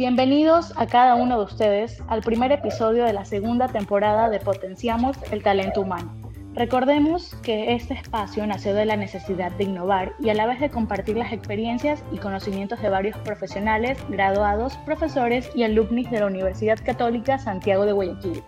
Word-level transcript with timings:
Bienvenidos 0.00 0.72
a 0.76 0.86
cada 0.86 1.14
uno 1.14 1.36
de 1.36 1.44
ustedes 1.44 2.02
al 2.08 2.22
primer 2.22 2.52
episodio 2.52 3.04
de 3.04 3.12
la 3.12 3.26
segunda 3.26 3.68
temporada 3.68 4.30
de 4.30 4.40
Potenciamos 4.40 5.14
el 5.30 5.42
Talento 5.42 5.82
Humano. 5.82 6.10
Recordemos 6.54 7.34
que 7.42 7.74
este 7.74 7.92
espacio 7.92 8.46
nació 8.46 8.72
de 8.72 8.86
la 8.86 8.96
necesidad 8.96 9.52
de 9.52 9.64
innovar 9.64 10.14
y 10.18 10.30
a 10.30 10.34
la 10.34 10.46
vez 10.46 10.58
de 10.58 10.70
compartir 10.70 11.18
las 11.18 11.34
experiencias 11.34 12.02
y 12.12 12.16
conocimientos 12.16 12.80
de 12.80 12.88
varios 12.88 13.14
profesionales, 13.18 13.98
graduados, 14.08 14.78
profesores 14.86 15.50
y 15.54 15.64
alumnos 15.64 16.10
de 16.10 16.20
la 16.20 16.28
Universidad 16.28 16.78
Católica 16.82 17.38
Santiago 17.38 17.84
de 17.84 17.92
Guayaquil. 17.92 18.42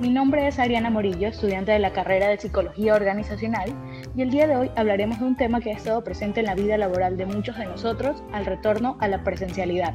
Mi 0.00 0.08
nombre 0.08 0.46
es 0.46 0.58
Ariana 0.58 0.88
Morillo, 0.88 1.28
estudiante 1.28 1.72
de 1.72 1.78
la 1.78 1.92
carrera 1.92 2.28
de 2.28 2.38
Psicología 2.38 2.94
Organizacional, 2.94 3.70
y 4.16 4.22
el 4.22 4.30
día 4.30 4.46
de 4.46 4.56
hoy 4.56 4.70
hablaremos 4.76 5.18
de 5.18 5.26
un 5.26 5.36
tema 5.36 5.60
que 5.60 5.72
ha 5.72 5.76
estado 5.76 6.02
presente 6.02 6.40
en 6.40 6.46
la 6.46 6.54
vida 6.54 6.78
laboral 6.78 7.18
de 7.18 7.26
muchos 7.26 7.58
de 7.58 7.66
nosotros 7.66 8.22
al 8.32 8.46
retorno 8.46 8.96
a 9.00 9.08
la 9.08 9.22
presencialidad, 9.24 9.94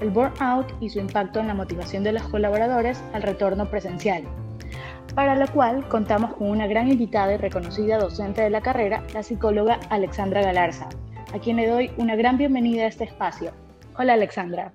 el 0.00 0.10
burnout 0.10 0.66
y 0.80 0.90
su 0.90 0.98
impacto 0.98 1.40
en 1.40 1.48
la 1.48 1.54
motivación 1.54 2.04
de 2.04 2.12
los 2.12 2.22
colaboradores 2.24 3.02
al 3.12 3.22
retorno 3.22 3.68
presencial 3.70 4.24
para 5.18 5.34
lo 5.34 5.48
cual 5.48 5.88
contamos 5.88 6.34
con 6.34 6.48
una 6.48 6.68
gran 6.68 6.88
invitada 6.88 7.34
y 7.34 7.38
reconocida 7.38 7.98
docente 7.98 8.40
de 8.40 8.50
la 8.50 8.60
carrera, 8.60 9.02
la 9.12 9.24
psicóloga 9.24 9.80
Alexandra 9.90 10.42
Galarza, 10.42 10.88
a 11.34 11.40
quien 11.40 11.56
le 11.56 11.66
doy 11.66 11.90
una 11.96 12.14
gran 12.14 12.38
bienvenida 12.38 12.84
a 12.84 12.86
este 12.86 13.02
espacio. 13.02 13.52
Hola 13.96 14.12
Alexandra. 14.12 14.72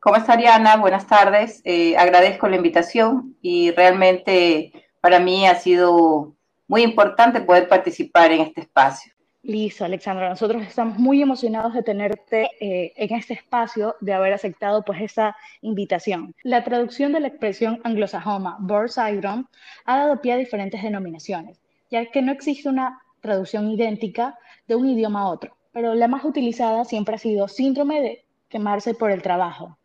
¿Cómo 0.00 0.16
está 0.16 0.32
Ariana? 0.32 0.76
Buenas 0.76 1.06
tardes. 1.06 1.60
Eh, 1.64 1.98
agradezco 1.98 2.48
la 2.48 2.56
invitación 2.56 3.36
y 3.42 3.72
realmente 3.72 4.72
para 5.02 5.18
mí 5.18 5.46
ha 5.46 5.56
sido 5.56 6.34
muy 6.66 6.82
importante 6.82 7.42
poder 7.42 7.68
participar 7.68 8.32
en 8.32 8.40
este 8.40 8.62
espacio. 8.62 9.12
Listo, 9.46 9.84
Alexandra. 9.84 10.28
Nosotros 10.28 10.60
estamos 10.66 10.98
muy 10.98 11.22
emocionados 11.22 11.72
de 11.72 11.84
tenerte 11.84 12.50
eh, 12.58 12.92
en 12.96 13.14
este 13.14 13.34
espacio, 13.34 13.94
de 14.00 14.12
haber 14.12 14.32
aceptado 14.32 14.84
pues 14.84 15.00
esta 15.00 15.36
invitación. 15.60 16.34
La 16.42 16.64
traducción 16.64 17.12
de 17.12 17.20
la 17.20 17.28
expresión 17.28 17.80
anglosajona 17.84 18.56
Bird 18.58 18.88
Syndrome 18.88 19.44
ha 19.84 19.98
dado 19.98 20.20
pie 20.20 20.32
a 20.32 20.36
diferentes 20.36 20.82
denominaciones, 20.82 21.60
ya 21.92 22.04
que 22.06 22.22
no 22.22 22.32
existe 22.32 22.68
una 22.68 23.00
traducción 23.20 23.70
idéntica 23.70 24.36
de 24.66 24.74
un 24.74 24.88
idioma 24.88 25.20
a 25.20 25.28
otro, 25.28 25.56
pero 25.70 25.94
la 25.94 26.08
más 26.08 26.24
utilizada 26.24 26.84
siempre 26.84 27.14
ha 27.14 27.18
sido 27.18 27.46
síndrome 27.46 28.00
de 28.00 28.24
quemarse 28.48 28.94
por 28.94 29.12
el 29.12 29.22
trabajo 29.22 29.78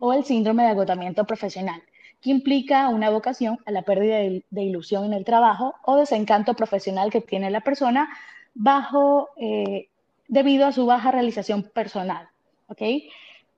o 0.00 0.12
el 0.12 0.24
síndrome 0.24 0.64
de 0.64 0.70
agotamiento 0.70 1.24
profesional, 1.24 1.84
que 2.20 2.30
implica 2.30 2.88
una 2.88 3.10
vocación 3.10 3.58
a 3.64 3.70
la 3.70 3.82
pérdida 3.82 4.18
de 4.18 4.62
ilusión 4.62 5.04
en 5.04 5.12
el 5.12 5.24
trabajo 5.24 5.76
o 5.84 5.98
desencanto 5.98 6.54
profesional 6.54 7.12
que 7.12 7.20
tiene 7.20 7.52
la 7.52 7.60
persona 7.60 8.08
bajo, 8.54 9.30
eh, 9.36 9.88
debido 10.28 10.66
a 10.66 10.72
su 10.72 10.86
baja 10.86 11.10
realización 11.10 11.62
personal. 11.62 12.28
¿ok? 12.68 12.82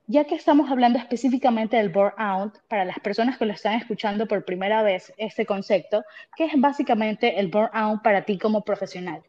Ya 0.07 0.23
que 0.23 0.35
estamos 0.35 0.69
hablando 0.71 0.99
específicamente 0.99 1.77
del 1.77 1.89
burnout, 1.89 2.59
para 2.69 2.85
las 2.85 2.99
personas 2.99 3.37
que 3.37 3.45
lo 3.45 3.53
están 3.53 3.73
escuchando 3.73 4.25
por 4.25 4.45
primera 4.45 4.81
vez 4.81 5.13
este 5.17 5.45
concepto, 5.45 6.03
¿qué 6.35 6.45
es 6.45 6.53
básicamente 6.55 7.39
el 7.39 7.49
burnout 7.49 8.01
para 8.01 8.23
ti 8.23 8.37
como 8.37 8.63
profesional? 8.63 9.21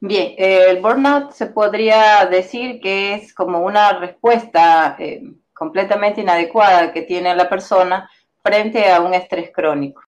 Bien, 0.00 0.34
eh, 0.36 0.66
el 0.68 0.82
burnout 0.82 1.32
se 1.32 1.46
podría 1.46 2.26
decir 2.26 2.80
que 2.80 3.14
es 3.14 3.32
como 3.32 3.60
una 3.60 3.98
respuesta 3.98 4.96
eh, 4.98 5.22
completamente 5.54 6.20
inadecuada 6.20 6.92
que 6.92 7.02
tiene 7.02 7.34
la 7.34 7.48
persona 7.48 8.10
frente 8.42 8.90
a 8.90 9.00
un 9.00 9.14
estrés 9.14 9.50
crónico. 9.52 10.02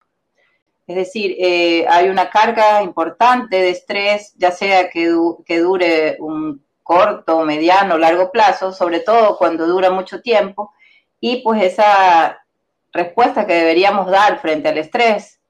Es 0.87 0.97
decir, 0.97 1.34
eh, 1.39 1.84
hay 1.89 2.09
una 2.09 2.31
carga 2.31 2.83
importante 2.83 3.56
de 3.56 3.70
estrés, 3.70 4.34
ya 4.37 4.53
sea 4.53 4.89
que, 4.89 5.12
que 5.45 5.59
dure 5.59 6.17
un 6.20 6.65
corto, 6.83 7.45
mediano, 7.45 7.98
largo 7.98 8.31
plazo, 8.31 8.73
sobre 8.73 9.01
todo 9.01 9.37
cuando 9.37 9.67
dura 9.67 9.91
mucho 9.91 10.20
tiempo, 10.20 10.73
y 11.19 11.42
pues 11.42 11.62
esa 11.62 12.45
respuesta 12.92 13.47
que 13.47 13.55
deberíamos 13.55 14.09
dar 14.09 14.41
frente 14.41 14.69
al 14.69 14.79
estrés 14.79 15.41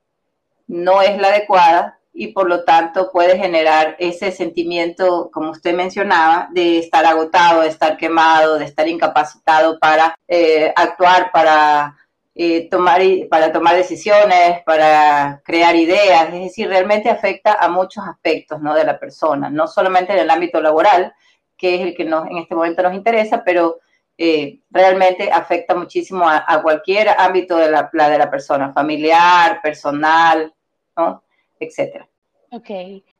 no 0.66 1.02
es 1.02 1.18
la 1.18 1.28
adecuada 1.28 1.98
y 2.12 2.28
por 2.28 2.48
lo 2.48 2.64
tanto 2.64 3.12
puede 3.12 3.38
generar 3.38 3.94
ese 3.98 4.32
sentimiento, 4.32 5.30
como 5.30 5.50
usted 5.50 5.74
mencionaba, 5.74 6.48
de 6.50 6.78
estar 6.78 7.04
agotado, 7.04 7.60
de 7.60 7.68
estar 7.68 7.98
quemado, 7.98 8.58
de 8.58 8.64
estar 8.64 8.88
incapacitado 8.88 9.78
para 9.78 10.14
eh, 10.26 10.72
actuar, 10.74 11.30
para 11.30 11.94
eh, 12.38 12.68
tomar, 12.68 13.00
para 13.30 13.50
tomar 13.50 13.76
decisiones, 13.76 14.62
para 14.66 15.40
crear 15.42 15.74
ideas, 15.74 16.28
es 16.34 16.42
decir, 16.42 16.68
realmente 16.68 17.08
afecta 17.08 17.54
a 17.54 17.68
muchos 17.70 18.04
aspectos 18.06 18.60
¿no? 18.60 18.74
de 18.74 18.84
la 18.84 18.98
persona, 18.98 19.48
no 19.48 19.66
solamente 19.66 20.12
en 20.12 20.18
el 20.18 20.28
ámbito 20.28 20.60
laboral, 20.60 21.14
que 21.56 21.76
es 21.76 21.80
el 21.80 21.96
que 21.96 22.04
nos, 22.04 22.26
en 22.26 22.36
este 22.36 22.54
momento 22.54 22.82
nos 22.82 22.92
interesa, 22.92 23.42
pero 23.42 23.78
eh, 24.18 24.60
realmente 24.70 25.32
afecta 25.32 25.74
muchísimo 25.74 26.28
a, 26.28 26.60
cualquier 26.62 27.08
ámbito 27.16 27.56
de 27.56 27.70
la, 27.70 27.88
de 27.90 28.18
la 28.18 28.30
persona, 28.30 28.70
familiar, 28.70 29.62
personal, 29.62 30.52
¿no? 30.94 31.22
etcétera. 31.58 32.06
Ok, 32.50 32.70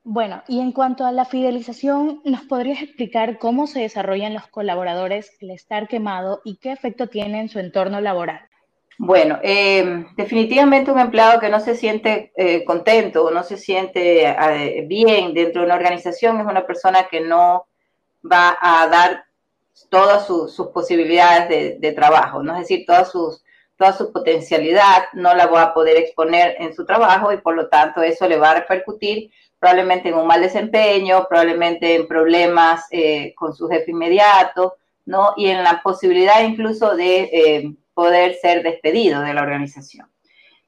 bueno, 0.05 0.43
y 0.47 0.61
en 0.61 0.73
cuanto 0.73 1.07
a 1.07 1.13
la 1.13 1.25
fidelización, 1.25 2.21
¿nos 2.27 2.43
podrías 2.43 2.83
explicar 2.83 3.39
cómo 3.39 3.67
se 3.67 3.81
desarrollan 3.81 4.35
los 4.35 4.47
colaboradores 4.49 5.33
el 5.41 5.53
estar 5.53 5.89
quemado 5.89 6.43
y 6.45 6.57
qué 6.57 6.73
efecto 6.73 7.07
tiene 7.07 7.41
en 7.41 7.49
su 7.49 7.59
entorno 7.59 8.03
laboral? 8.03 8.47
Bueno, 8.99 9.39
eh, 9.43 10.07
definitivamente 10.17 10.91
un 10.91 10.99
empleado 10.99 11.39
que 11.39 11.51
no 11.51 11.61
se 11.61 11.77
siente 11.77 12.33
eh, 12.35 12.65
contento 12.65 13.25
o 13.25 13.31
no 13.31 13.43
se 13.43 13.59
siente 13.59 14.27
eh, 14.27 14.85
bien 14.87 15.35
dentro 15.35 15.61
de 15.61 15.67
una 15.67 15.77
organización 15.77 16.41
es 16.41 16.47
una 16.47 16.67
persona 16.67 17.07
que 17.09 17.21
no 17.21 17.67
va 18.25 18.57
a 18.59 18.89
dar 18.89 19.25
todas 19.91 20.27
sus 20.27 20.69
posibilidades 20.69 21.79
de, 21.79 21.93
trabajo, 21.93 22.43
¿no? 22.43 22.55
es 22.55 22.61
decir, 22.61 22.87
todas 22.87 23.11
sus, 23.13 23.45
toda 23.77 23.93
su 23.93 24.11
potencialidad 24.11 25.05
no 25.13 25.35
la 25.35 25.47
va 25.47 25.63
a 25.63 25.75
poder 25.75 25.99
exponer 25.99 26.57
en 26.59 26.75
su 26.75 26.87
trabajo 26.87 27.31
y 27.33 27.37
por 27.37 27.55
lo 27.55 27.69
tanto 27.69 28.03
eso 28.03 28.27
le 28.27 28.39
va 28.39 28.53
a 28.53 28.61
repercutir 28.61 29.31
probablemente 29.59 30.09
en 30.09 30.15
un 30.15 30.27
mal 30.27 30.41
desempeño, 30.41 31.27
probablemente 31.29 31.95
en 31.95 32.09
problemas 32.09 32.87
con 33.35 33.55
su 33.55 33.69
jefe 33.69 33.91
inmediato, 33.91 34.77
¿no? 35.07 35.33
Y 35.37 35.47
en 35.47 35.65
la 35.65 35.83
posibilidad 35.83 36.43
incluso 36.43 36.95
de 36.95 37.75
poder 37.97 38.35
ser 38.35 38.63
despedido 38.63 39.23
de 39.23 39.33
la 39.33 39.41
organización. 39.41 40.07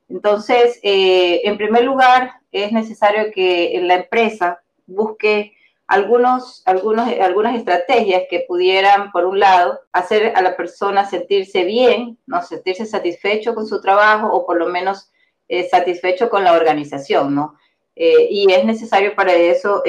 Entonces, 0.09 0.81
eh, 0.83 1.43
en 1.45 1.59
primer 1.59 1.85
lugar, 1.85 2.33
es 2.51 2.73
necesario 2.73 3.31
que 3.35 3.79
la 3.83 3.97
empresa 3.97 4.63
busque 4.87 5.53
algunos, 5.87 6.63
algunos, 6.65 7.07
algunas 7.21 7.55
estrategias 7.57 8.23
que 8.31 8.47
pudieran, 8.49 9.13
por 9.13 9.27
un 9.27 9.39
lado, 9.39 9.79
hacer 9.93 10.33
a 10.35 10.41
la 10.41 10.57
persona 10.57 11.05
sentirse 11.05 11.65
bien, 11.65 12.19
¿no? 12.27 12.43
sentirse 12.43 12.87
satisfecho 12.87 13.55
con 13.55 13.67
su 13.67 13.81
trabajo 13.83 14.29
o 14.33 14.47
por 14.47 14.59
lo 14.59 14.69
menos 14.69 15.11
eh, 15.49 15.69
satisfecho 15.69 16.31
con 16.31 16.45
la 16.45 16.55
organización. 16.55 17.35
¿no? 17.35 17.57
Eh, 17.95 18.29
y 18.31 18.51
es 18.51 18.65
necesario 18.65 19.15
para 19.15 19.35
eso 19.35 19.83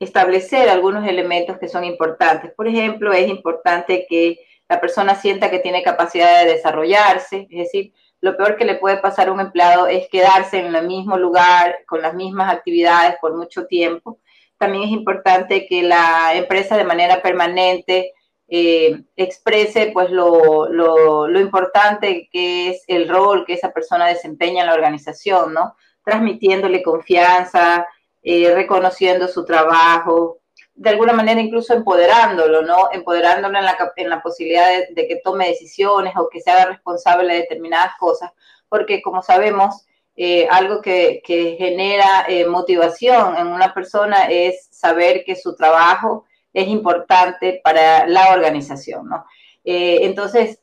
establecer 0.00 0.68
algunos 0.68 1.06
elementos 1.06 1.58
que 1.58 1.68
son 1.68 1.84
importantes. 1.84 2.52
Por 2.54 2.66
ejemplo, 2.66 3.12
es 3.12 3.28
importante 3.28 4.06
que 4.08 4.40
la 4.68 4.80
persona 4.80 5.14
sienta 5.14 5.50
que 5.50 5.58
tiene 5.58 5.82
capacidad 5.82 6.42
de 6.42 6.52
desarrollarse, 6.52 7.46
es 7.50 7.58
decir, 7.58 7.92
lo 8.20 8.36
peor 8.36 8.56
que 8.56 8.64
le 8.64 8.76
puede 8.76 8.98
pasar 8.98 9.28
a 9.28 9.32
un 9.32 9.40
empleado 9.40 9.86
es 9.86 10.08
quedarse 10.08 10.58
en 10.58 10.74
el 10.74 10.86
mismo 10.86 11.16
lugar, 11.16 11.78
con 11.86 12.02
las 12.02 12.14
mismas 12.14 12.52
actividades 12.52 13.16
por 13.20 13.36
mucho 13.36 13.66
tiempo. 13.66 14.18
También 14.58 14.84
es 14.84 14.90
importante 14.90 15.66
que 15.66 15.82
la 15.82 16.34
empresa 16.34 16.76
de 16.76 16.84
manera 16.84 17.22
permanente 17.22 18.12
eh, 18.48 19.04
exprese 19.16 19.90
pues 19.92 20.10
lo, 20.10 20.68
lo, 20.68 21.40
importante 21.40 22.28
que 22.30 22.70
es 22.70 22.84
el 22.88 23.08
rol 23.08 23.44
que 23.46 23.54
esa 23.54 23.72
persona 23.72 24.06
desempeña 24.06 24.62
en 24.62 24.66
la 24.66 24.74
organización, 24.74 25.54
¿no? 25.54 25.76
Transmitiéndole 26.04 26.82
confianza, 26.82 27.86
eh, 28.22 28.54
reconociendo 28.54 29.28
su 29.28 29.44
trabajo, 29.44 30.40
de 30.80 30.88
alguna 30.88 31.12
manera 31.12 31.40
incluso 31.40 31.74
empoderándolo, 31.74 32.62
¿no? 32.62 32.88
Empoderándolo 32.90 33.58
en 33.58 33.64
la, 33.66 33.76
en 33.96 34.08
la 34.08 34.22
posibilidad 34.22 34.66
de, 34.94 35.06
que 35.06 35.20
tome 35.22 35.48
decisiones 35.48 36.14
o 36.16 36.30
que 36.30 36.40
se 36.40 36.50
haga 36.50 36.66
responsable 36.66 37.34
de 37.34 37.40
determinadas 37.40 37.92
cosas, 37.98 38.32
porque 38.68 39.02
como 39.02 39.22
sabemos, 39.22 39.86
eh, 40.16 40.48
algo 40.50 40.80
que, 40.80 41.22
genera 41.58 42.24
eh, 42.28 42.46
motivación 42.46 43.36
en 43.36 43.48
una 43.48 43.74
persona 43.74 44.24
es 44.30 44.68
saber 44.70 45.22
que 45.24 45.36
su 45.36 45.54
trabajo 45.54 46.24
es 46.52 46.66
importante 46.68 47.60
para 47.62 48.06
la 48.06 48.32
organización, 48.32 49.06
¿no? 49.06 49.26
Eh, 49.64 50.00
entonces, 50.02 50.60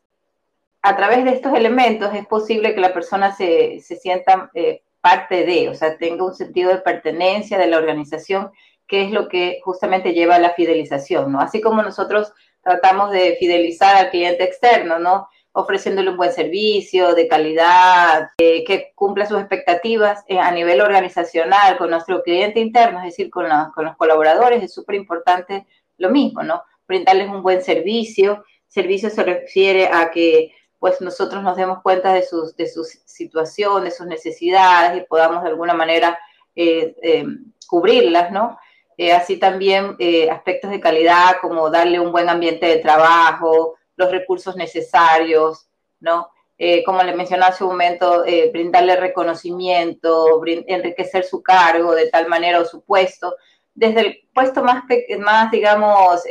a 0.81 0.95
través 0.95 1.25
de 1.25 1.31
estos 1.31 1.53
elementos 1.53 2.13
es 2.15 2.25
posible 2.25 2.73
que 2.73 2.81
la 2.81 2.93
persona 2.93 3.35
se, 3.35 3.81
se 3.81 3.95
sienta 3.97 4.49
parte 5.07 5.45
de, 5.45 5.69
o 5.69 5.73
sea, 5.73 5.97
tenga 5.97 6.25
un 6.25 6.35
sentido 6.35 6.69
de 6.69 6.79
pertenencia 6.79 7.57
de 7.57 7.67
la 7.67 7.77
organización 7.77 8.51
que 8.85 9.03
es 9.03 9.11
lo 9.11 9.29
que 9.29 9.59
justamente 9.63 10.13
lleva 10.13 10.35
a 10.35 10.39
la 10.39 10.53
fidelización, 10.53 11.31
¿no? 11.31 11.39
Así 11.39 11.61
como 11.61 11.81
nosotros 11.81 12.33
tratamos 12.61 13.11
de 13.11 13.37
fidelizar 13.39 13.95
al 13.95 14.09
cliente 14.09 14.43
externo, 14.43 14.99
¿no? 14.99 15.29
Ofreciéndole 15.53 16.09
un 16.09 16.17
buen 16.17 16.33
servicio, 16.33 17.15
de 17.15 17.27
calidad, 17.27 18.29
eh, 18.37 18.65
que 18.65 18.91
cumpla 18.95 19.25
sus 19.25 19.39
expectativas 19.39 20.25
eh, 20.27 20.39
a 20.39 20.51
nivel 20.51 20.81
organizacional 20.81 21.77
con 21.77 21.89
nuestro 21.89 22.21
cliente 22.21 22.59
interno, 22.59 22.99
es 22.99 23.05
decir, 23.05 23.29
con, 23.29 23.45
con 23.73 23.85
los 23.85 23.95
colaboradores, 23.95 24.61
es 24.61 24.73
súper 24.73 24.95
importante 24.95 25.65
lo 25.97 26.09
mismo, 26.09 26.43
¿no? 26.43 26.63
Brindarles 26.85 27.29
un 27.29 27.43
buen 27.43 27.61
servicio, 27.61 28.43
servicio 28.67 29.09
se 29.09 29.23
refiere 29.23 29.87
a 29.87 30.11
que 30.11 30.53
pues 30.79 31.01
nosotros 31.01 31.43
nos 31.43 31.57
demos 31.57 31.81
cuenta 31.81 32.13
de 32.13 32.23
sus, 32.23 32.55
de 32.55 32.67
sus 32.67 32.89
situaciones, 33.05 33.93
de 33.93 33.97
sus 33.97 34.07
necesidades 34.07 34.97
y 34.97 35.05
podamos 35.05 35.43
de 35.43 35.49
alguna 35.49 35.73
manera 35.73 36.17
eh, 36.55 36.95
eh, 37.01 37.25
cubrirlas, 37.67 38.31
¿no? 38.31 38.57
Eh, 38.97 39.11
así 39.11 39.37
también 39.37 39.95
aspectos 40.31 40.71
de 40.71 40.79
calidad 40.79 41.37
como 41.39 41.69
darle 41.69 41.99
un 41.99 42.11
buen 42.11 42.29
ambiente 42.29 42.65
de 42.65 42.77
trabajo, 42.77 43.75
los 43.95 44.11
recursos 44.11 44.55
necesarios, 44.55 45.67
¿no? 45.99 46.29
como 46.87 47.03
le 47.03 47.13
mencioné 47.13 47.45
hace 47.45 47.63
un 47.63 47.69
momento, 47.69 48.23
brindarle 48.51 48.95
reconocimiento, 48.95 50.41
enriquecer 50.43 51.23
su 51.23 51.43
cargo 51.43 51.93
de 51.93 52.09
tal 52.09 52.27
manera 52.27 52.59
o 52.59 52.65
su 52.65 52.83
puesto, 52.83 53.35
desde 53.75 53.99
el 53.99 54.27
puesto 54.33 54.63
más, 54.63 54.83
más 55.19 55.51
digamos, 55.51 56.23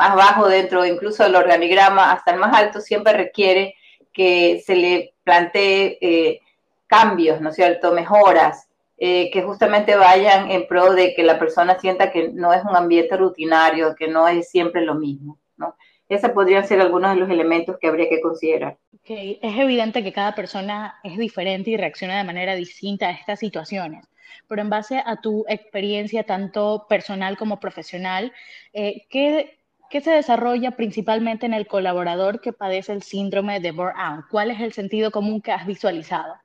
más 0.00 0.16
bajo 0.16 0.48
dentro 0.48 0.86
incluso 0.86 1.24
del 1.24 1.36
organigrama 1.36 2.10
hasta 2.10 2.30
el 2.30 2.40
más 2.40 2.56
alto, 2.56 2.80
siempre 2.80 3.12
requiere 3.12 3.74
que 4.14 4.62
se 4.64 4.74
le 4.74 5.12
plantee 5.22 5.98
eh, 6.00 6.40
cambios, 6.86 7.42
¿no 7.42 7.50
es 7.50 7.56
cierto?, 7.56 7.92
mejoras, 7.92 8.66
eh, 8.96 9.30
que 9.30 9.42
justamente 9.42 9.96
vayan 9.96 10.50
en 10.50 10.66
pro 10.66 10.94
de 10.94 11.12
que 11.14 11.22
la 11.22 11.38
persona 11.38 11.78
sienta 11.78 12.10
que 12.10 12.30
no 12.32 12.54
es 12.54 12.64
un 12.64 12.74
ambiente 12.74 13.14
rutinario, 13.18 13.94
que 13.94 14.08
no 14.08 14.26
es 14.26 14.48
siempre 14.48 14.80
lo 14.80 14.94
mismo, 14.94 15.38
¿no? 15.58 15.76
Esos 16.08 16.30
podrían 16.30 16.66
ser 16.66 16.80
algunos 16.80 17.14
de 17.14 17.20
los 17.20 17.28
elementos 17.28 17.76
que 17.78 17.86
habría 17.86 18.08
que 18.08 18.22
considerar. 18.22 18.78
Es 19.04 19.58
evidente 19.58 20.02
que 20.02 20.14
cada 20.14 20.34
persona 20.34 20.98
es 21.04 21.18
diferente 21.18 21.70
y 21.70 21.76
reacciona 21.76 22.16
de 22.16 22.24
manera 22.24 22.54
distinta 22.54 23.08
a 23.08 23.12
estas 23.12 23.38
situaciones 23.38 24.06
pero 24.50 24.62
en 24.62 24.70
base 24.70 25.00
a 25.06 25.20
tu 25.20 25.44
experiencia 25.48 26.24
tanto 26.24 26.86
personal 26.88 27.36
como 27.36 27.60
profesional, 27.60 28.32
eh, 28.72 29.06
¿qué, 29.08 29.59
¿Qué 29.90 30.00
se 30.00 30.12
desarrolla 30.12 30.70
principalmente 30.70 31.46
en 31.46 31.52
el 31.52 31.66
colaborador 31.66 32.40
que 32.40 32.52
padece 32.52 32.92
el 32.92 33.02
síndrome 33.02 33.58
de 33.58 33.72
burnout? 33.72 34.24
¿Cuál 34.30 34.52
es 34.52 34.60
el 34.60 34.72
sentido 34.72 35.10
común 35.10 35.42
que 35.42 35.50
has 35.50 35.66
visualizado? 35.66 36.36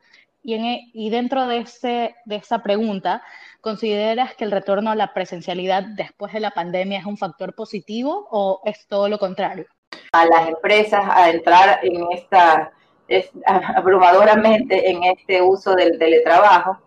Y, 0.41 0.55
e, 0.55 0.89
y 0.93 1.11
dentro 1.11 1.45
de, 1.47 1.59
ese, 1.59 2.15
de 2.25 2.37
esa 2.37 2.63
pregunta, 2.63 3.21
¿consideras 3.61 4.33
que 4.33 4.45
el 4.45 4.51
retorno 4.51 4.89
a 4.89 4.95
la 4.95 5.13
presencialidad 5.13 5.83
después 5.95 6.33
de 6.33 6.39
la 6.39 6.51
pandemia 6.51 6.97
es 6.97 7.05
un 7.05 7.17
factor 7.17 7.53
positivo 7.53 8.27
o 8.31 8.61
es 8.65 8.87
todo 8.87 9.09
lo 9.09 9.19
contrario? 9.19 9.67
A 10.11 10.25
las 10.25 10.47
empresas 10.47 11.03
a 11.07 11.29
entrar 11.29 11.81
en 11.83 12.03
esta, 12.13 12.71
es, 13.07 13.29
abrumadoramente 13.45 14.89
en 14.89 15.03
este 15.03 15.43
uso 15.43 15.75
del 15.75 15.99
teletrabajo, 15.99 16.79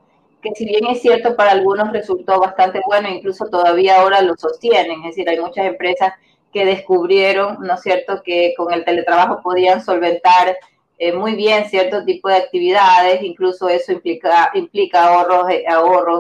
que 0.43 0.51
si 0.57 0.65
bien 0.65 0.89
es 0.89 1.03
cierto 1.03 1.37
para 1.37 1.53
algunos 1.53 1.93
resultó 1.93 2.41
bastante 2.41 2.81
bueno, 2.85 3.09
incluso 3.09 3.47
todavía 3.47 4.01
ahora 4.01 4.23
lo 4.23 4.37
sostienen, 4.37 5.05
es 5.05 5.15
decir, 5.15 5.29
hay 5.29 5.39
muchas 5.39 5.67
empresas 5.67 6.15
que 6.53 6.65
descubrieron, 6.65 7.59
¿no 7.61 7.75
es 7.75 7.81
cierto?, 7.81 8.23
que 8.25 8.55
con 8.57 8.73
el 8.73 8.85
teletrabajo 8.85 9.43
podían 9.43 9.85
solventar 9.85 10.57
eh, 11.01 11.13
muy 11.13 11.37
bien 11.37 11.69
cierto 11.69 12.05
tipo 12.05 12.29
de 12.29 12.37
actividades, 12.37 13.23
incluso 13.23 13.69
eso 13.69 13.93
implica, 13.93 14.51
implica 14.55 15.05
ahorros, 15.05 15.49
eh, 15.51 15.65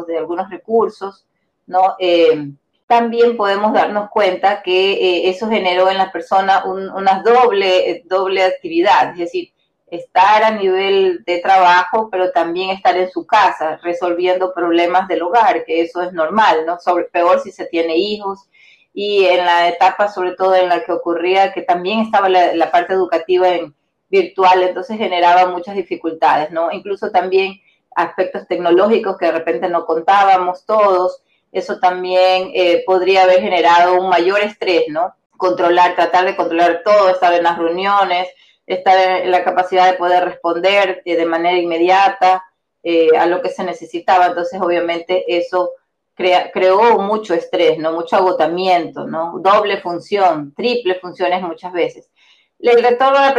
de 0.07 0.19
algunos 0.19 0.49
recursos, 0.51 1.27
¿no? 1.67 1.97
Eh, 1.99 2.53
también 2.87 3.37
podemos 3.37 3.73
darnos 3.73 4.09
cuenta 4.09 4.63
que 4.63 5.29
eso 5.29 5.49
generó 5.49 5.91
en 5.91 5.99
la 5.99 6.11
persona 6.11 6.65
una 6.65 7.23
doble, 7.23 8.03
doble 8.07 8.43
actividad, 8.45 9.11
es 9.13 9.19
decir, 9.19 9.53
estar 9.91 10.43
a 10.43 10.53
nivel 10.53 11.23
de 11.27 11.41
trabajo, 11.41 12.09
pero 12.11 12.31
también 12.31 12.71
estar 12.71 12.97
en 12.97 13.11
su 13.11 13.27
casa 13.27 13.79
resolviendo 13.83 14.55
problemas 14.55 15.07
del 15.09 15.23
hogar, 15.23 15.65
que 15.67 15.83
eso 15.83 16.01
es 16.03 16.13
normal, 16.15 16.65
¿no? 16.65 16.79
Peor 17.13 17.41
si 17.41 17.53
se 17.53 17.67
tiene 17.67 17.97
hijos 17.97 18.49
y 18.93 19.25
en 19.27 19.45
la 19.45 19.69
etapa 19.69 20.09
sobre 20.09 20.33
todo 20.33 20.55
en 20.55 20.69
la 20.69 20.85
que 20.85 20.93
ocurría 20.93 21.53
que 21.53 21.63
también 21.63 22.01
estaba 22.01 22.29
la, 22.29 22.71
parte 22.71 22.95
educativa 22.95 23.49
en 23.49 23.75
virtual, 24.11 24.63
entonces 24.63 24.97
generaba 24.97 25.51
muchas 25.51 25.75
dificultades, 25.75 26.51
¿no? 26.51 26.73
Incluso 26.73 27.11
también 27.11 27.61
aspectos 27.95 28.47
tecnológicos 28.49 29.19
que 29.19 29.27
de 29.27 29.33
repente 29.33 29.69
no 29.69 29.85
contábamos 29.85 30.65
todos, 30.65 31.23
eso 31.53 31.79
también 31.79 32.51
eh, 32.55 32.83
podría 32.87 33.25
haber 33.25 33.41
generado 33.41 34.01
un 34.01 34.09
mayor 34.09 34.41
estrés, 34.41 34.85
¿no? 34.89 35.15
Controlar, 35.37 35.95
tratar 35.95 36.25
de 36.25 36.37
controlar 36.37 36.83
todo, 36.85 37.11
estar 37.11 37.33
en 37.35 37.45
las 37.45 37.59
reuniones, 37.59 38.29
estar 38.67 39.23
en 39.23 39.31
la 39.31 39.45
capacidad 39.45 39.91
de 39.91 39.99
poder 39.99 40.25
responder 40.25 41.03
eh, 41.05 41.17
de 41.17 41.27
manera 41.27 41.59
inmediata 41.59 42.45
eh, 42.83 43.17
a 43.19 43.27
lo 43.27 43.43
que 43.43 43.49
se 43.49 43.65
necesitaba, 43.65 44.27
entonces 44.27 44.61
obviamente 44.61 45.37
eso 45.37 45.73
creó 46.19 46.99
mucho 46.99 47.33
estrés, 47.33 47.79
¿no? 47.79 47.93
Mucho 47.93 48.17
agotamiento, 48.17 49.07
¿no? 49.07 49.39
Doble 49.39 49.81
función, 49.81 50.53
triple 50.55 50.97
funciones 50.97 51.41
muchas 51.43 51.73
veces. 51.73 52.11
El 52.59 52.83
retorno 52.83 53.19
a 53.19 53.29
la 53.29 53.35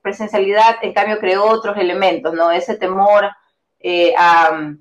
presencialidad, 0.00 0.76
en 0.82 0.92
cambio, 0.92 1.18
creó 1.18 1.44
otros 1.44 1.76
elementos, 1.76 2.32
¿no? 2.32 2.52
Ese 2.52 2.76
temor 2.76 3.28
eh, 3.80 4.14
a, 4.16 4.76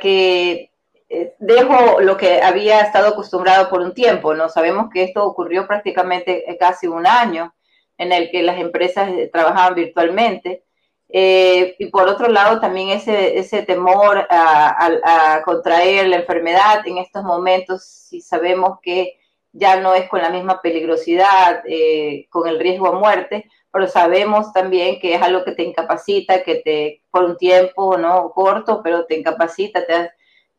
que 0.00 0.72
eh, 1.10 1.34
dejo 1.38 2.00
lo 2.00 2.16
que 2.16 2.40
había 2.40 2.80
estado 2.80 3.08
acostumbrado 3.08 3.68
por 3.68 3.82
un 3.82 3.92
tiempo, 3.92 4.34
¿no? 4.34 4.48
Sabemos 4.48 4.88
que 4.92 5.02
esto 5.02 5.24
ocurrió 5.24 5.66
prácticamente 5.66 6.44
casi 6.58 6.86
un 6.86 7.06
año 7.06 7.54
en 7.98 8.12
el 8.12 8.30
que 8.30 8.42
las 8.42 8.58
empresas 8.58 9.10
trabajaban 9.30 9.74
virtualmente 9.74 10.64
eh, 11.12 11.74
y 11.78 11.86
por 11.86 12.08
otro 12.08 12.28
lado, 12.28 12.60
también 12.60 12.90
ese, 12.90 13.38
ese 13.38 13.62
temor 13.62 14.26
a, 14.30 15.42
contraer 15.44 16.08
la 16.08 16.16
enfermedad 16.16 16.86
en 16.86 16.98
estos 16.98 17.24
momentos, 17.24 17.84
si 17.84 18.20
sabemos 18.20 18.78
que 18.82 19.18
ya 19.52 19.80
no 19.80 19.94
es 19.94 20.08
con 20.08 20.22
la 20.22 20.30
misma 20.30 20.62
peligrosidad, 20.62 21.62
eh, 21.66 22.28
con 22.30 22.46
el 22.48 22.60
riesgo 22.60 22.88
a 22.88 22.92
muerte, 22.92 23.50
pero 23.72 23.88
sabemos 23.88 24.52
también 24.52 25.00
que 25.00 25.14
es 25.14 25.22
algo 25.22 25.44
que 25.44 25.52
te 25.52 25.64
incapacita, 25.64 26.44
que 26.44 26.56
te, 26.56 27.02
por 27.10 27.24
un 27.24 27.36
tiempo 27.36 27.96
no 27.96 28.30
corto, 28.30 28.80
pero 28.82 29.06
te 29.06 29.16
incapacita, 29.16 29.84
te, 29.86 30.10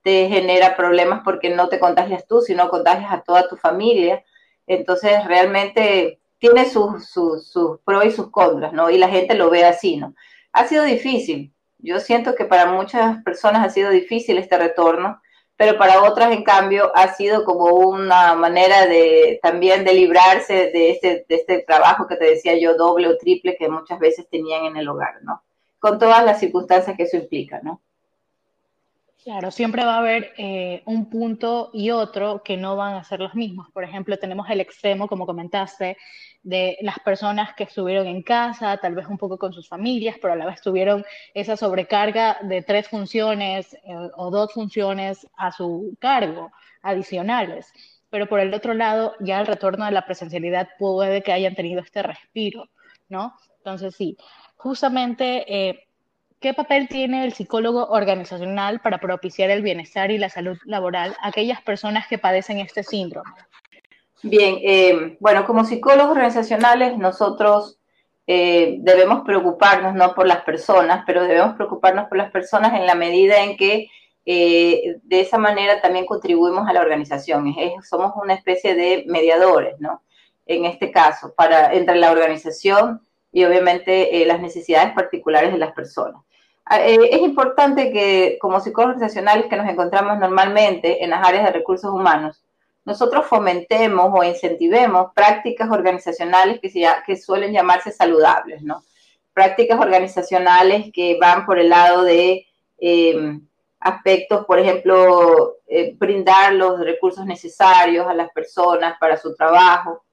te 0.03 0.27
genera 0.27 0.75
problemas 0.75 1.21
porque 1.23 1.49
no 1.49 1.69
te 1.69 1.79
contagias 1.79 2.27
tú, 2.27 2.41
sino 2.41 2.69
contagias 2.69 3.11
a 3.13 3.21
toda 3.21 3.47
tu 3.47 3.55
familia. 3.55 4.23
Entonces, 4.67 5.25
realmente 5.25 6.19
tiene 6.39 6.69
sus, 6.69 7.05
sus, 7.07 7.47
sus 7.47 7.79
pros 7.81 8.05
y 8.05 8.11
sus 8.11 8.31
contras, 8.31 8.73
¿no? 8.73 8.89
Y 8.89 8.97
la 8.97 9.09
gente 9.09 9.35
lo 9.35 9.49
ve 9.49 9.63
así, 9.63 9.97
¿no? 9.97 10.13
Ha 10.53 10.67
sido 10.67 10.83
difícil. 10.83 11.53
Yo 11.79 11.99
siento 11.99 12.35
que 12.35 12.45
para 12.45 12.71
muchas 12.71 13.23
personas 13.23 13.65
ha 13.65 13.69
sido 13.69 13.89
difícil 13.89 14.37
este 14.37 14.57
retorno, 14.57 15.21
pero 15.57 15.77
para 15.77 16.03
otras, 16.03 16.31
en 16.31 16.43
cambio, 16.43 16.91
ha 16.95 17.13
sido 17.13 17.45
como 17.45 17.65
una 17.65 18.33
manera 18.35 18.87
de 18.87 19.39
también 19.41 19.83
de 19.83 19.93
librarse 19.93 20.71
de 20.71 20.91
este, 20.91 21.25
de 21.27 21.35
este 21.35 21.59
trabajo 21.63 22.07
que 22.07 22.15
te 22.15 22.25
decía 22.25 22.57
yo, 22.59 22.75
doble 22.75 23.07
o 23.07 23.17
triple, 23.17 23.55
que 23.57 23.69
muchas 23.69 23.99
veces 23.99 24.27
tenían 24.29 24.65
en 24.65 24.77
el 24.77 24.87
hogar, 24.89 25.21
¿no? 25.23 25.43
Con 25.79 25.99
todas 25.99 26.25
las 26.25 26.39
circunstancias 26.39 26.95
que 26.97 27.03
eso 27.03 27.17
implica, 27.17 27.59
¿no? 27.63 27.81
Claro, 29.23 29.51
siempre 29.51 29.85
va 29.85 29.95
a 29.95 29.99
haber 29.99 30.33
eh, 30.37 30.81
un 30.87 31.07
punto 31.07 31.69
y 31.73 31.91
otro 31.91 32.41
que 32.43 32.57
no 32.57 32.75
van 32.75 32.95
a 32.95 33.03
ser 33.03 33.19
los 33.19 33.35
mismos. 33.35 33.69
Por 33.71 33.83
ejemplo, 33.83 34.17
tenemos 34.17 34.49
el 34.49 34.59
extremo, 34.59 35.07
como 35.07 35.27
comentaste, 35.27 35.95
de 36.41 36.77
las 36.81 36.97
personas 36.99 37.53
que 37.53 37.65
estuvieron 37.65 38.07
en 38.07 38.23
casa, 38.23 38.77
tal 38.77 38.95
vez 38.95 39.05
un 39.05 39.19
poco 39.19 39.37
con 39.37 39.53
sus 39.53 39.69
familias, 39.69 40.15
pero 40.19 40.33
a 40.33 40.35
la 40.35 40.47
vez 40.47 40.59
tuvieron 40.59 41.05
esa 41.35 41.55
sobrecarga 41.55 42.39
de 42.41 42.63
tres 42.63 42.87
funciones 42.87 43.75
eh, 43.75 43.79
o 44.15 44.31
dos 44.31 44.53
funciones 44.53 45.27
a 45.37 45.51
su 45.51 45.95
cargo, 45.99 46.51
adicionales. 46.81 47.71
Pero 48.09 48.27
por 48.27 48.39
el 48.39 48.51
otro 48.55 48.73
lado, 48.73 49.13
ya 49.19 49.39
el 49.39 49.45
retorno 49.45 49.85
de 49.85 49.91
la 49.91 50.05
presencialidad 50.07 50.69
puede 50.79 51.21
que 51.21 51.31
hayan 51.31 51.53
tenido 51.53 51.81
este 51.81 52.01
respiro, 52.01 52.69
¿no? 53.07 53.35
Entonces, 53.57 53.95
sí, 53.95 54.17
justamente... 54.55 55.69
Eh, 55.69 55.87
¿Qué 56.41 56.55
papel 56.55 56.87
tiene 56.87 57.23
el 57.23 57.33
psicólogo 57.33 57.85
organizacional 57.89 58.79
para 58.79 58.97
propiciar 58.97 59.51
el 59.51 59.61
bienestar 59.61 60.09
y 60.09 60.17
la 60.17 60.27
salud 60.27 60.57
laboral 60.65 61.15
a 61.21 61.27
aquellas 61.27 61.61
personas 61.61 62.07
que 62.07 62.17
padecen 62.17 62.57
este 62.57 62.81
síndrome? 62.81 63.29
Bien, 64.23 64.57
eh, 64.63 65.17
bueno, 65.19 65.45
como 65.45 65.65
psicólogos 65.65 66.13
organizacionales 66.13 66.97
nosotros 66.97 67.77
eh, 68.25 68.77
debemos 68.79 69.21
preocuparnos 69.23 69.93
no 69.93 70.15
por 70.15 70.25
las 70.25 70.41
personas, 70.43 71.03
pero 71.05 71.25
debemos 71.25 71.53
preocuparnos 71.53 72.07
por 72.07 72.17
las 72.17 72.31
personas 72.31 72.73
en 72.73 72.87
la 72.87 72.95
medida 72.95 73.43
en 73.43 73.55
que 73.55 73.89
eh, 74.25 74.95
de 75.03 75.21
esa 75.21 75.37
manera 75.37 75.79
también 75.79 76.07
contribuimos 76.07 76.67
a 76.67 76.73
la 76.73 76.81
organización. 76.81 77.53
somos 77.87 78.13
una 78.15 78.33
especie 78.33 78.73
de 78.73 79.03
mediadores, 79.05 79.79
¿no? 79.79 80.01
En 80.47 80.65
este 80.65 80.89
caso, 80.89 81.35
para, 81.35 81.71
entre 81.75 81.97
la 81.97 82.11
organización 82.11 82.99
y 83.31 83.43
obviamente 83.43 84.25
las 84.25 84.41
necesidades 84.41 84.91
particulares 84.93 85.51
de 85.51 85.59
las 85.59 85.73
personas. 85.73 86.23
Ah, 86.65 86.79
eh, 86.81 87.09
es 87.11 87.21
importante 87.21 87.91
que 87.91 88.37
como 88.39 88.59
psicólogos 88.59 88.95
organizacionales 88.95 89.47
que 89.47 89.57
nos 89.57 89.67
encontramos 89.67 90.19
normalmente 90.19 91.03
en 91.03 91.09
las 91.09 91.27
áreas 91.27 91.45
de 91.45 91.51
recursos 91.51 91.91
humanos, 91.91 92.43
nosotros 92.85 93.27
fomentemos 93.27 94.11
o 94.13 94.23
incentivemos 94.23 95.11
prácticas 95.13 95.69
organizacionales 95.69 96.59
que, 96.59 96.71
que 97.05 97.17
suelen 97.17 97.53
llamarse 97.53 97.91
saludables, 97.91 98.61
¿no? 98.63 98.83
Prácticas 99.33 99.79
organizacionales 99.79 100.91
que 100.91 101.17
van 101.19 101.45
por 101.45 101.59
el 101.59 101.69
lado 101.69 102.03
de 102.03 102.45
em, 102.79 103.47
aspectos, 103.79 104.45
por 104.45 104.59
ejemplo, 104.59 105.57
eh, 105.67 105.95
brindar 105.97 106.53
los 106.53 106.79
recursos 106.79 107.25
necesarios 107.25 108.07
a 108.07 108.13
las 108.13 108.31
personas 108.31 108.97
para 108.99 109.17
su 109.17 109.35
trabajo, 109.35 110.03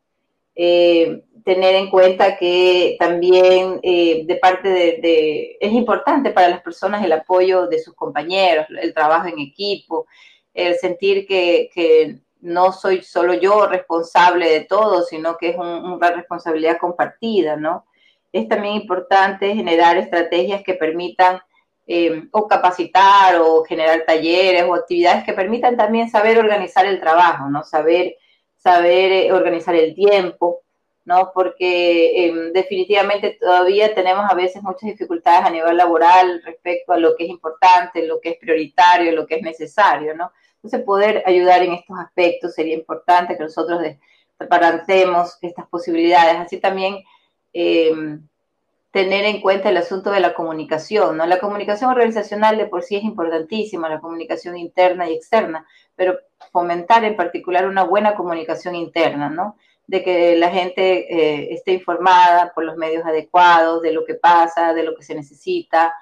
Eh, 0.61 1.23
tener 1.45 1.77
en 1.77 1.89
cuenta 1.89 2.37
que 2.37 2.97
también 2.99 3.79
eh, 3.85 4.25
de 4.27 4.37
parte 4.37 4.69
de, 4.69 5.57
es 5.61 5.73
importante 5.73 6.33
para 6.33 6.49
las 6.49 6.63
personas 6.63 7.05
el 7.05 7.13
apoyo 7.13 7.69
de 7.69 7.79
sus 7.79 7.95
compañeros, 7.95 8.67
el 8.69 8.93
trabajo 8.93 9.29
en 9.29 9.39
equipo, 9.39 10.07
el 10.53 10.75
sentir 10.75 11.27
que, 11.29 12.19
no 12.41 12.73
soy 12.73 13.03
solo 13.03 13.35
yo 13.35 13.67
responsable 13.67 14.49
de 14.49 14.61
todo, 14.61 15.03
sino 15.03 15.37
que 15.37 15.51
es 15.51 15.57
una 15.57 16.11
responsabilidad 16.11 16.79
compartida, 16.79 17.57
¿no? 17.57 17.85
Es 18.33 18.47
también 18.47 18.75
importante 18.75 19.55
generar 19.55 19.97
estrategias 19.97 20.63
que 20.63 20.75
permitan 20.75 21.41
eh, 21.87 22.29
o 22.31 22.47
capacitar 22.47 23.41
o 23.41 23.65
generar 23.65 24.05
talleres 24.07 24.65
o 24.65 24.75
actividades 24.75 25.25
que 25.25 25.33
permitan 25.33 25.77
también 25.77 26.11
saber 26.11 26.39
organizar 26.39 26.85
el 26.87 27.01
trabajo, 27.01 27.49
¿no? 27.49 27.65
Saber, 27.65 28.17
saber 28.69 29.13
eh, 29.13 29.33
organizar 29.33 29.75
el 29.75 29.95
tiempo, 29.95 30.61
¿no? 31.05 31.31
Porque 31.33 32.27
em, 32.27 32.53
definitivamente 32.53 33.39
todavía 33.41 33.95
tenemos 33.95 34.31
a 34.31 34.35
veces 34.35 34.63
muchas 34.63 34.91
dificultades 34.91 35.47
a 35.47 35.51
nivel 35.51 35.77
laboral 35.77 36.43
respecto 36.45 36.93
a 36.93 36.99
lo 36.99 37.17
que 37.17 37.25
es 37.25 37.31
importante, 37.31 38.07
lo 38.07 38.21
que 38.21 38.31
es 38.31 38.39
prioritario, 38.39 39.13
lo 39.13 39.27
que 39.27 39.37
es 39.37 39.43
necesario, 39.43 40.15
¿no? 40.15 40.33
Entonces, 40.57 40.83
poder 40.85 41.23
ayudar 41.25 41.63
en 41.63 41.73
estos 41.73 41.99
aspectos 41.99 42.55
sería 42.55 42.75
importante 42.75 43.37
que 43.37 43.43
nosotros 43.45 43.81
preparemos 44.37 45.39
estas 45.41 45.67
posibilidades. 45.69 46.37
Así 46.37 46.59
también 46.59 46.99
em, 47.55 48.21
tener 48.91 49.25
en 49.25 49.41
cuenta 49.41 49.69
el 49.69 49.77
asunto 49.77 50.11
de 50.11 50.21
la 50.21 50.35
comunicación, 50.35 51.17
¿no? 51.17 51.27
La 51.27 51.39
comunicación 51.39 51.91
organizacional 51.91 52.57
de 52.57 52.67
por 52.67 52.83
sí 52.83 52.97
es 52.97 53.05
importantísima, 53.05 53.89
la 53.89 54.01
comunicación 54.01 54.57
interna 54.57 55.09
y 55.09 55.15
externa, 55.15 55.67
pero 55.95 56.19
fomentar 56.53 57.05
en 57.05 57.17
particular 57.17 57.67
una 57.67 57.85
buena 57.85 58.15
comunicación 58.15 58.75
interna, 58.75 59.29
¿no? 59.29 59.57
de 59.89 60.05
que 60.05 60.37
la 60.37 60.51
gente 60.51 61.13
eh, 61.13 61.55
esté 61.55 61.73
informada 61.73 62.53
por 62.55 62.63
los 62.63 62.77
medios 62.77 63.05
adecuados 63.07 63.83
de 63.83 63.93
lo 63.93 64.05
que 64.05 64.15
pasa, 64.15 64.75
de 64.75 64.83
lo 64.83 64.95
que 64.95 65.03
se 65.03 65.15
necesita, 65.15 65.95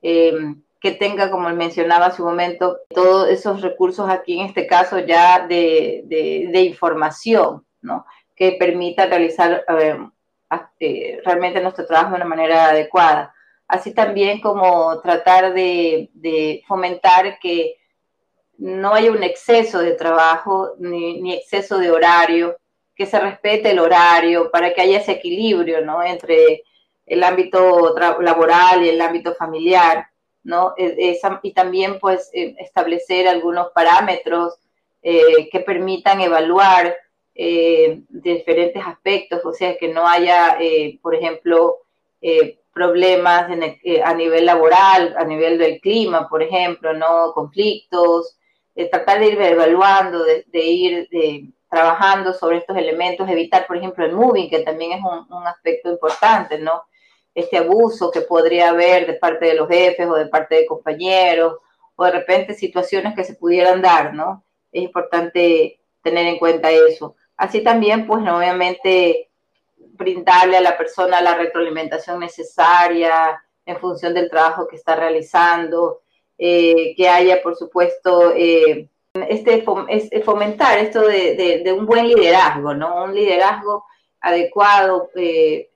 em, 0.00 0.62
que 0.80 0.92
tenga, 0.92 1.30
como 1.30 1.50
mencionaba 1.50 2.06
hace 2.06 2.22
un 2.22 2.28
momento, 2.28 2.78
todos 2.88 3.28
esos 3.28 3.60
recursos 3.60 4.08
aquí, 4.08 4.40
en 4.40 4.46
este 4.46 4.66
caso 4.66 4.98
ya 4.98 5.46
de, 5.46 6.50
información, 6.66 7.66
¿no? 7.82 8.06
que 8.34 8.52
permita 8.52 9.06
realizar 9.06 9.62
eh, 9.68 9.98
realmente 11.24 11.60
nuestro 11.60 11.86
trabajo 11.86 12.10
de 12.10 12.16
una 12.16 12.24
manera 12.24 12.68
adecuada. 12.68 13.34
Así 13.66 13.94
también 13.94 14.40
como 14.40 15.00
tratar 15.00 15.54
de, 15.54 16.62
fomentar 16.66 17.38
que 17.38 17.76
no 18.58 18.94
haya 18.94 19.10
un 19.10 19.22
exceso 19.22 19.80
de 19.80 19.92
trabajo 19.92 20.74
ni, 20.78 21.20
ni 21.20 21.34
exceso 21.34 21.78
de 21.78 21.90
horario, 21.90 22.56
que 22.94 23.06
se 23.06 23.18
respete 23.18 23.70
el 23.70 23.80
horario, 23.80 24.50
para 24.50 24.72
que 24.72 24.80
haya 24.80 24.98
ese 24.98 25.12
equilibrio, 25.12 25.80
¿no? 25.80 26.02
Entre 26.02 26.62
el 27.06 27.22
ámbito 27.22 27.94
laboral 28.20 28.84
y 28.84 28.88
el 28.90 29.00
ámbito 29.00 29.34
familiar, 29.34 30.06
¿no? 30.44 30.74
E, 30.76 31.18
y 31.42 31.52
también, 31.52 31.98
pues, 31.98 32.30
eh, 32.32 32.54
establecer 32.58 33.26
algunos 33.26 33.72
parámetros 33.72 34.58
eh, 35.02 35.48
que 35.50 35.60
permitan 35.60 36.20
evaluar 36.20 36.96
eh, 37.34 38.02
diferentes 38.08 38.82
aspectos, 38.84 39.44
o 39.44 39.52
sea, 39.52 39.76
que 39.76 39.88
no 39.88 40.06
haya, 40.06 40.56
por 41.02 41.14
ejemplo, 41.14 41.78
problemas 42.72 43.50
a 44.04 44.14
nivel 44.14 44.46
laboral, 44.46 45.14
a 45.18 45.24
nivel 45.24 45.58
del 45.58 45.80
clima, 45.80 46.28
por 46.28 46.42
ejemplo, 46.42 46.92
¿no? 46.92 47.32
Conflictos, 47.32 48.36
tratar 48.90 49.20
de 49.20 49.26
ir 49.26 49.40
evaluando, 49.40 50.24
de, 50.24 50.44
ir... 50.52 51.08
De, 51.10 51.54
trabajando 51.74 52.32
sobre 52.32 52.58
estos 52.58 52.76
elementos, 52.76 53.28
evitar, 53.28 53.66
por 53.66 53.76
ejemplo, 53.76 54.04
el 54.04 54.12
moving, 54.12 54.48
que 54.48 54.60
también 54.60 54.92
es 54.92 55.00
un, 55.00 55.46
aspecto 55.46 55.90
importante, 55.90 56.58
¿no? 56.58 56.84
Este 57.34 57.58
abuso 57.58 58.12
que 58.12 58.20
podría 58.20 58.70
haber 58.70 59.06
de 59.06 59.14
parte 59.14 59.46
de 59.46 59.54
los 59.54 59.68
jefes 59.68 60.06
o 60.06 60.14
de 60.14 60.26
parte 60.26 60.54
de 60.54 60.66
compañeros, 60.66 61.58
o 61.96 62.04
de 62.04 62.12
repente 62.12 62.54
situaciones 62.54 63.14
que 63.14 63.24
se 63.24 63.34
pudieran 63.34 63.82
dar, 63.82 64.14
¿no? 64.14 64.44
Es 64.70 64.84
importante 64.84 65.80
tener 66.02 66.26
en 66.26 66.38
cuenta 66.38 66.70
eso. 66.70 67.16
Así 67.36 67.62
también, 67.62 68.06
pues, 68.06 68.22
obviamente, 68.28 69.30
brindarle 69.76 70.56
a 70.56 70.60
la 70.60 70.76
persona 70.76 71.20
la 71.20 71.36
retroalimentación 71.36 72.20
necesaria 72.20 73.40
en 73.66 73.78
función 73.78 74.14
del 74.14 74.30
trabajo 74.30 74.66
que 74.66 74.76
está 74.76 74.96
realizando, 74.96 76.02
eh, 76.36 76.94
que 76.96 77.08
haya, 77.08 77.42
por 77.42 77.56
supuesto, 77.56 78.32
eh, 78.36 78.88
este, 79.28 79.64
este, 79.88 80.22
fomentar 80.22 80.78
esto 80.78 81.02
de, 81.02 81.74
un 81.76 81.86
buen 81.86 82.08
liderazgo, 82.08 82.74
¿no? 82.74 83.04
Un 83.04 83.14
liderazgo 83.14 83.84
adecuado, 84.20 85.10
eh, 85.14 85.70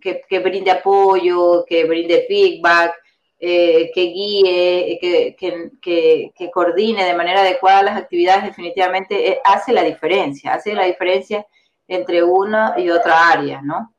que, 0.00 0.38
brinde 0.38 0.70
apoyo, 0.70 1.64
que 1.66 1.84
brinde 1.84 2.24
feedback, 2.26 2.94
eh, 3.40 3.90
que 3.94 4.02
guíe, 4.02 4.98
que, 5.00 6.32
que, 6.34 6.50
coordine 6.50 7.04
de 7.04 7.14
manera 7.14 7.40
adecuada 7.40 7.82
las 7.82 7.96
actividades, 7.96 8.44
definitivamente 8.44 9.30
eh, 9.30 9.40
hace 9.44 9.72
la 9.72 9.82
diferencia, 9.82 10.54
hace 10.54 10.74
la 10.74 10.84
diferencia 10.84 11.46
entre 11.86 12.22
una 12.22 12.74
y 12.76 12.90
otra 12.90 13.30
área, 13.30 13.62
¿no? 13.62 13.94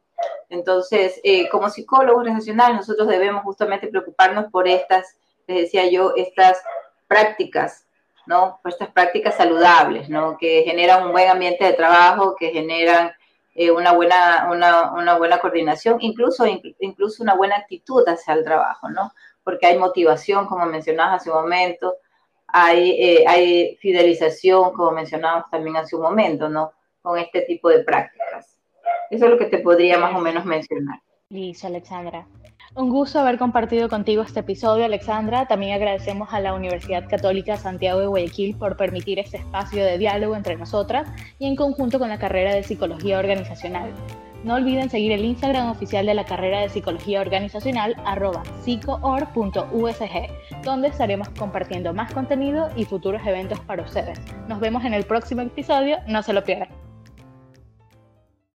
Entonces, 0.49 1.21
como 1.51 1.69
psicólogos 1.69 2.21
organizacionales, 2.21 2.77
nosotros 2.77 3.07
debemos 3.07 3.43
justamente 3.43 3.87
preocuparnos 3.87 4.51
por 4.51 4.67
estas, 4.67 5.15
les 5.47 5.61
decía 5.61 5.89
yo, 5.89 6.13
estas 6.15 6.61
prácticas 7.07 7.87
¿no? 8.29 8.59
Por 8.61 8.71
estas 8.71 8.91
prácticas 8.91 9.35
saludables, 9.35 10.07
¿no? 10.07 10.37
Que 10.37 10.61
generan 10.63 11.03
un 11.07 11.11
buen 11.11 11.27
ambiente 11.27 11.65
de 11.65 11.73
trabajo, 11.73 12.35
que 12.37 12.51
generan 12.51 13.11
eh, 13.55 13.71
una, 13.71 13.91
buena, 13.93 14.47
una, 14.51 15.17
buena 15.17 15.39
coordinación, 15.39 15.97
incluso, 15.99 16.45
incluso 16.79 17.23
una 17.23 17.33
buena 17.33 17.55
actitud 17.55 18.07
hacia 18.07 18.35
el 18.35 18.43
trabajo, 18.43 18.87
¿no? 18.87 19.11
Porque 19.43 19.67
hay 19.67 19.77
motivación, 19.77 20.47
como 20.47 20.65
mencionabas 20.65 21.21
hace 21.21 21.31
un 21.31 21.37
momento, 21.37 21.95
hay, 22.47 22.91
eh, 22.91 23.25
hay 23.27 23.77
fidelización, 23.77 24.73
como 24.73 24.91
mencionábamos 24.91 25.49
también 25.49 25.77
hace 25.77 25.95
un 25.95 26.01
momento, 26.01 26.49
¿no? 26.49 26.71
Con 27.01 27.17
este 27.17 27.41
tipo 27.41 27.69
de 27.69 27.83
prácticas. 27.83 28.59
Eso 29.09 29.25
es 29.25 29.31
lo 29.31 29.37
que 29.37 29.45
te 29.45 29.59
podría 29.59 29.97
más 29.97 30.15
o 30.15 30.19
menos 30.19 30.45
mencionar. 30.45 30.99
Listo, 31.29 31.67
Alexandra. 31.67 32.25
Un 32.75 32.89
gusto 32.89 33.19
haber 33.19 33.39
compartido 33.39 33.89
contigo 33.89 34.21
este 34.21 34.41
episodio, 34.41 34.85
Alexandra. 34.85 35.47
También 35.47 35.73
agradecemos 35.73 36.31
a 36.31 36.39
la 36.39 36.53
Universidad 36.53 37.09
Católica 37.09 37.57
Santiago 37.57 37.99
de 37.99 38.07
Guayaquil 38.07 38.55
por 38.55 38.77
permitir 38.77 39.17
este 39.17 39.37
espacio 39.37 39.83
de 39.83 39.97
diálogo 39.97 40.35
entre 40.35 40.55
nosotras 40.55 41.09
y 41.39 41.47
en 41.47 41.55
conjunto 41.55 41.97
con 41.97 42.09
la 42.09 42.19
carrera 42.19 42.53
de 42.53 42.61
Psicología 42.61 43.17
Organizacional. 43.17 43.91
No 44.43 44.55
olviden 44.55 44.89
seguir 44.89 45.11
el 45.11 45.25
Instagram 45.25 45.69
oficial 45.69 46.05
de 46.05 46.13
la 46.13 46.23
carrera 46.23 46.61
de 46.61 46.69
Psicología 46.69 47.19
Organizacional, 47.19 47.95
arroba 48.05 48.43
psicoor.usg, 48.63 50.63
donde 50.63 50.87
estaremos 50.87 51.27
compartiendo 51.29 51.93
más 51.93 52.13
contenido 52.13 52.69
y 52.75 52.85
futuros 52.85 53.21
eventos 53.25 53.59
para 53.61 53.83
ustedes. 53.83 54.17
Nos 54.47 54.61
vemos 54.61 54.85
en 54.85 54.93
el 54.93 55.03
próximo 55.03 55.41
episodio, 55.41 55.97
no 56.07 56.23
se 56.23 56.31
lo 56.31 56.43
pierdan. 56.43 56.78